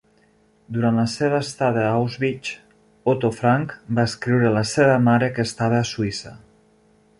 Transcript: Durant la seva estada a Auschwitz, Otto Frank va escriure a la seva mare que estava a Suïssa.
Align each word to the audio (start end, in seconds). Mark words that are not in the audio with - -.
Durant 0.77 0.95
la 0.99 1.03
seva 1.15 1.41
estada 1.45 1.83
a 1.89 1.91
Auschwitz, 1.97 2.55
Otto 3.13 3.31
Frank 3.41 3.77
va 3.99 4.07
escriure 4.13 4.49
a 4.51 4.57
la 4.59 4.67
seva 4.73 4.99
mare 5.11 5.33
que 5.37 5.49
estava 5.51 5.81
a 5.85 5.87
Suïssa. 5.95 6.37